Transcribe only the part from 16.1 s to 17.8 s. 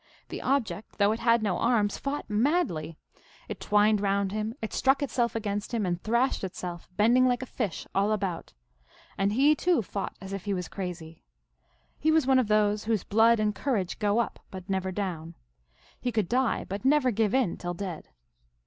could die, but never give in till